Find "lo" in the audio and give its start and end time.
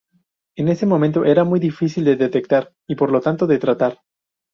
3.11-3.21